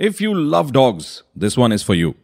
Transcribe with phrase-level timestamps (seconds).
[0.00, 2.14] If you love dogs, this one is for you.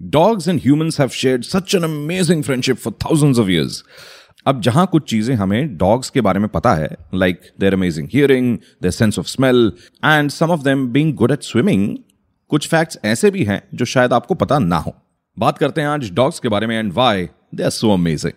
[0.00, 3.82] Dogs and humans have shared such an amazing friendship for thousands of years.
[4.46, 8.56] अब जहाँ कुछ चीज़ें हमें dogs के बारे में पता है like their amazing hearing
[8.82, 9.60] their sense of smell
[10.04, 11.96] and some of them being good at swimming
[12.50, 14.92] कुछ फैक्ट्स ऐसे भी हैं जो शायद आपको पता ना हो
[15.36, 18.32] बात करते हैं आज डॉग्स के बारे में and why they are so amazing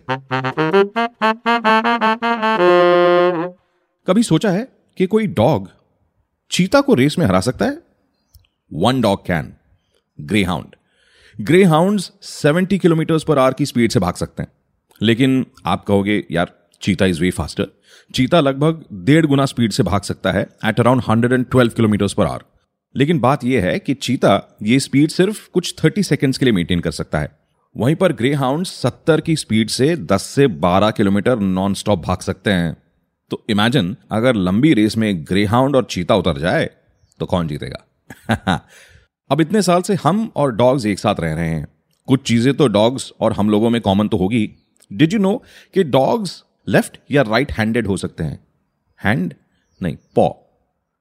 [4.06, 4.68] कभी सोचा है
[4.98, 5.68] कि कोई डॉग
[6.50, 7.91] चीता को रेस में हरा सकता है
[8.72, 9.52] one dog can
[10.44, 10.66] greyhound
[11.64, 14.52] greyhound seventy kilometre per hour की स्पीड से भाग सकते हैं।
[15.02, 17.66] लेकिन आप कहोगे, यार, चीता इज़ वे फास्टर
[18.14, 22.06] चीता लगभग डेढ़ गुना स्पीड से भाग सकता है at around hundred and twelve kilometre
[22.16, 22.42] per hour
[22.96, 26.80] लेकिन बात यह है कि चीता ये स्पीड सिर्फ़ कुछ थर्टी सेकेंड्स के लिए मेंटेन
[26.80, 27.38] कर सकता है।
[27.76, 32.18] वहीं पर ग्रे हाउंड सत्तर की स्पीड से दस से बारह किलोमीटर नॉन स्टॉप भाग
[32.18, 32.76] सकते हैं।
[33.30, 36.70] तो इमेजिन अगर लंबी रेस में ग्रे हाउंड और चीता उतर जाए
[37.18, 37.86] तो कौन जीतेगा?
[39.30, 41.66] अब इतने साल से हम और डॉग्स एक साथ रह रहे हैं।
[42.08, 44.48] कुछ चीज़ें तो डॉग्स और हम लोगों में कॉमन तो होगी।
[44.90, 45.36] डिड यू नो
[45.74, 48.38] कि डॉग्स लेफ़्ट या राइट हैंडेड हो सकते हैं?
[49.00, 49.34] हैंड
[49.80, 50.28] नहीं पॉ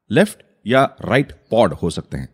[0.09, 2.28] लेफ़्ट या राइट पॉड हो सकते हैं।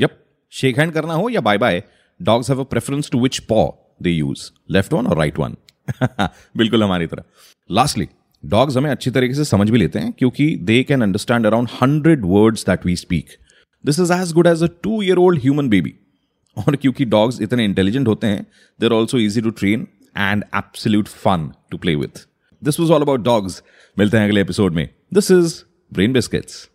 [0.00, 0.18] यप
[0.52, 1.82] शेक हैंड करना हो या bye bye
[2.20, 3.66] dogs have a preference to which paw
[4.02, 5.56] they use left one और राइट वन
[6.56, 7.24] बिल्कुल हमारी तरह।
[7.70, 8.08] लास्टली
[8.44, 12.22] डॉग्स हमें अच्छी तरीके से समझ भी लेते हैं, क्योंकि they can understand around hundred
[12.24, 13.36] words that we speak
[13.86, 15.94] this is as good as a two year old human baby
[16.56, 18.46] और क्योंकि डॉग्स इतने इंटेलिजेंट होते हैं
[18.80, 19.86] they are also easy to train
[20.18, 22.26] and absolute fun to play with
[22.64, 23.62] this was all about dogs
[23.98, 24.88] मिलते हैं अगले episode में.
[25.14, 26.68] This is brain biscuits